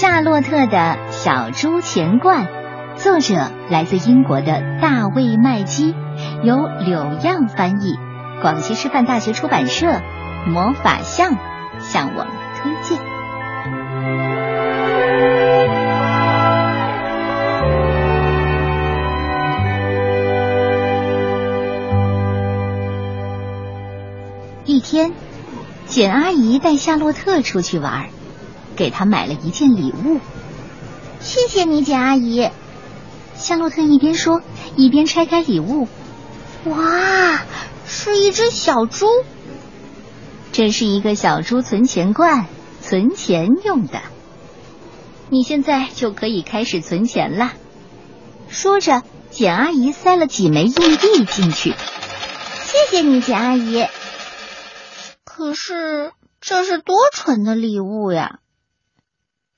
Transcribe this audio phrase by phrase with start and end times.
[0.00, 2.46] 夏洛特的小猪钱罐，
[2.94, 3.34] 作者
[3.68, 5.92] 来自英国的大卫麦基，
[6.44, 7.98] 由柳样翻译，
[8.40, 10.00] 广西师范大学出版社
[10.46, 11.36] 魔法象
[11.80, 12.96] 向我们推荐。
[24.64, 25.10] 一天，
[25.86, 28.04] 简阿姨带夏洛特出去玩。
[28.78, 30.20] 给他买了一件礼物，
[31.18, 32.48] 谢谢你，简阿姨。
[33.36, 34.40] 夏洛特一边说，
[34.76, 35.88] 一边拆开礼物。
[36.64, 37.42] 哇，
[37.88, 39.06] 是一只小猪！
[40.52, 42.46] 这是一个小猪存钱罐，
[42.80, 44.00] 存钱用的。
[45.28, 47.52] 你现在就可以开始存钱了。
[48.48, 51.74] 说着，简阿姨塞了几枚硬币进去。
[52.62, 53.86] 谢谢你，简阿姨。
[55.24, 58.38] 可是这是多蠢的礼物呀！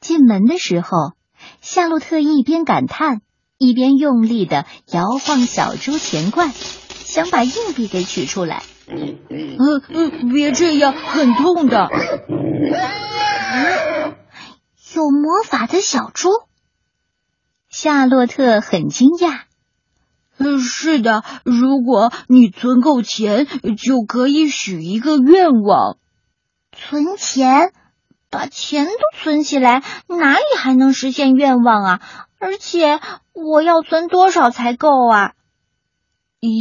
[0.00, 1.12] 进门的时候，
[1.60, 3.20] 夏洛特一边感叹，
[3.58, 8.62] 一边用力的摇晃小猪钱罐，想把硬币给取出来。
[8.88, 9.18] 嗯
[9.88, 11.88] 嗯，别这样，很痛的。
[14.94, 16.30] 有魔法的小猪，
[17.68, 19.42] 夏洛特很惊讶。
[20.38, 25.98] 嗯，是的，如果你存够钱，就可以许一个愿望。
[26.72, 27.72] 存钱。
[28.30, 32.00] 把钱都存起来，哪里还能实现愿望啊？
[32.38, 33.00] 而且
[33.34, 35.32] 我要存多少才够啊？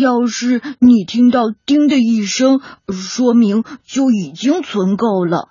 [0.02, 2.60] 要是你听到“叮”的一声，
[2.92, 5.50] 说明就已经存够了。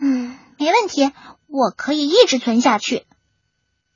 [0.00, 1.12] 嗯，没问题，
[1.46, 3.04] 我可以一直存下去。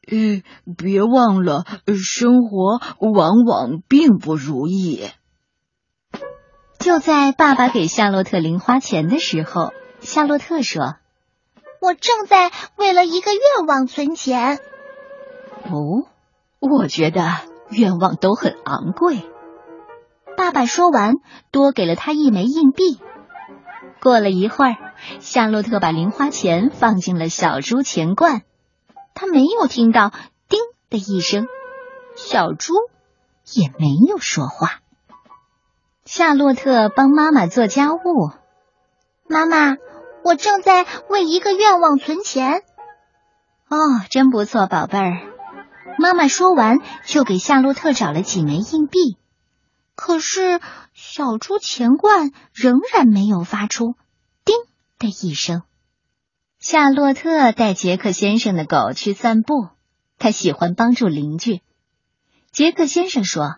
[0.06, 0.42] 嗯，
[0.76, 1.64] 别忘了，
[1.96, 5.08] 生活往往并不如意。
[6.78, 10.96] 就在爸爸给夏洛特零花钱的时候，夏洛特说。
[11.84, 14.58] 我正在为了一个愿望存钱。
[15.70, 16.08] 哦，
[16.58, 17.20] 我觉得
[17.68, 19.22] 愿望都很昂贵。
[20.34, 21.16] 爸爸说完，
[21.50, 22.98] 多给了他一枚硬币。
[24.00, 24.76] 过了一会儿，
[25.20, 28.42] 夏洛特把零花钱放进了小猪钱罐，
[29.14, 30.10] 他没有听到
[30.48, 31.46] “叮”的一声，
[32.16, 32.72] 小猪
[33.52, 34.80] 也没有说话。
[36.06, 38.30] 夏洛特帮妈妈做家务，
[39.28, 39.76] 妈妈。
[40.24, 42.62] 我正在为一个愿望存钱。
[43.68, 43.76] 哦，
[44.10, 45.20] 真不错，宝贝儿。
[45.98, 49.18] 妈妈说完，就给夏洛特找了几枚硬币。
[49.94, 50.60] 可是
[50.92, 53.94] 小猪钱罐仍然没有发出
[54.44, 54.56] “叮”
[54.98, 55.62] 的一声。
[56.58, 59.68] 夏洛特带杰克先生的狗去散步，
[60.18, 61.60] 他喜欢帮助邻居。
[62.50, 63.56] 杰克先生说：“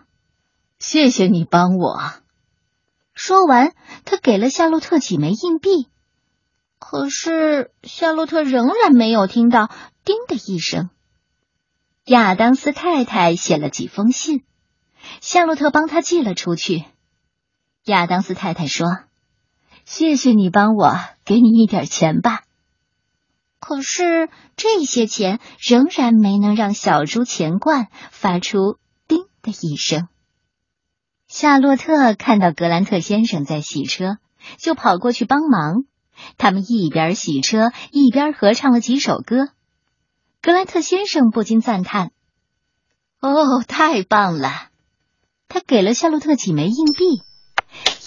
[0.79, 1.97] 谢谢你帮我。”
[3.15, 3.73] 说完，
[4.03, 5.87] 他给了夏洛特几枚硬币。
[6.79, 9.69] 可是夏洛特仍然没有听到
[10.05, 10.89] “叮”的一声。
[12.05, 14.43] 亚当斯太太写了几封信，
[15.19, 16.85] 夏洛特帮他寄了出去。
[17.83, 18.87] 亚当斯太太说
[19.85, 22.43] ：“谢谢你帮我，给你一点钱吧。”
[23.59, 28.77] 可是这些钱仍然没能让小猪钱罐发出
[29.07, 30.07] “叮”的一声。
[31.27, 34.19] 夏洛特看到格兰特先生在洗车，
[34.57, 35.83] 就跑过去帮忙。
[36.37, 39.49] 他们一边洗车，一边合唱了几首歌。
[40.41, 42.11] 格兰特先生不禁赞叹
[43.19, 44.51] ：“哦，太棒了！”
[45.49, 47.23] 他给了夏洛特几枚硬币，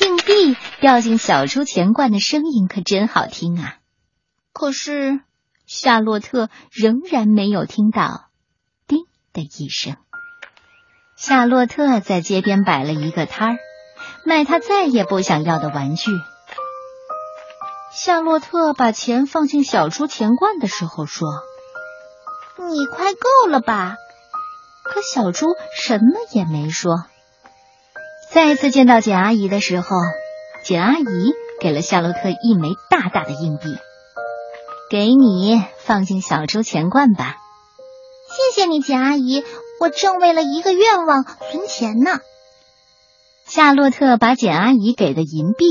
[0.04, 3.76] 硬币掉进小猪钱罐的声音可真好听啊！
[4.52, 5.20] 可是
[5.66, 8.28] 夏洛特仍然没有听到
[8.86, 9.96] “叮”的一声。
[11.16, 13.58] 夏洛特在街边摆了一个摊儿，
[14.24, 16.10] 卖他再也不想要的玩具。
[18.02, 21.28] 夏洛特把钱放进小猪钱罐的时候说
[22.70, 23.96] ：“你快够了吧？”
[24.82, 27.04] 可小猪什么也没说。
[28.32, 29.96] 再次见到简阿姨的时候，
[30.64, 31.04] 简阿姨
[31.60, 33.76] 给了夏洛特一枚大大的硬币，
[34.90, 37.36] 给你放进小猪钱罐吧。
[38.30, 39.44] 谢谢你，简阿姨，
[39.78, 42.20] 我正为了一个愿望存钱呢。
[43.44, 45.66] 夏洛特把简阿姨给的银币。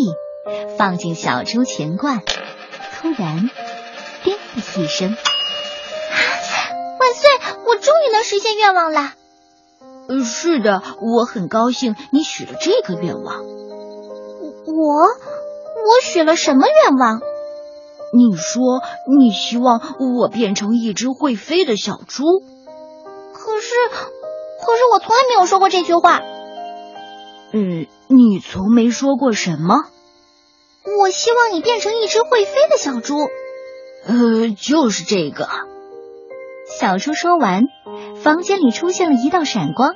[0.78, 3.50] 放进小猪钱罐，突然，
[4.24, 5.10] 叮的一声，
[7.00, 7.30] 万岁！
[7.68, 9.16] 我终于能实现愿望啦。
[10.08, 13.46] 呃，是的，我很高兴你许了这个愿望。
[14.66, 17.22] 我，我许了什么愿望？
[18.12, 18.82] 你说
[19.20, 22.24] 你希望我变成一只会飞的小猪。
[23.34, 26.20] 可是，可是我从来没有说过这句话。
[27.52, 29.76] 嗯，你从没说过什么？
[30.86, 33.30] 我希望你变成一只会飞的小猪。
[34.06, 35.48] 呃，就是这个。
[36.80, 37.64] 小猪说完，
[38.24, 39.96] 房间里出现了一道闪光，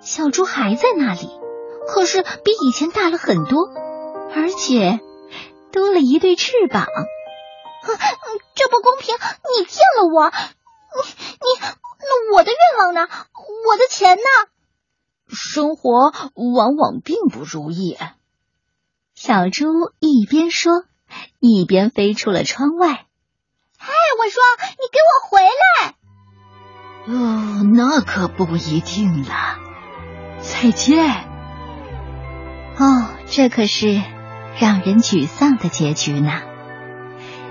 [0.00, 1.30] 小猪还在那里，
[1.88, 3.68] 可是比以前大了很多，
[4.34, 5.00] 而且
[5.72, 6.86] 多了一对翅膀。
[8.54, 9.14] 这不公平！
[9.14, 10.30] 你骗了我！
[10.30, 13.08] 你你，那我的愿望呢？
[13.68, 14.22] 我的钱呢？
[15.28, 16.12] 生活
[16.54, 17.96] 往往并不如意。
[19.16, 19.64] 小猪
[19.98, 20.84] 一边说，
[21.40, 23.06] 一边飞出了窗外。
[23.78, 24.42] 嗨，我说，
[24.72, 25.40] 你给我回
[25.72, 25.94] 来！
[27.06, 29.56] 哦，那可不一定了。
[30.40, 31.24] 再见。
[32.76, 34.02] 哦，这可是
[34.60, 36.42] 让人沮丧的结局呢。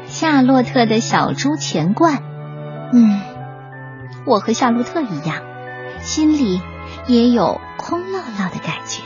[0.05, 2.21] 夏洛特的小猪钱罐，
[2.93, 3.21] 嗯，
[4.27, 5.41] 我和夏洛特一样，
[5.99, 6.61] 心里
[7.07, 9.01] 也有空落落的感觉。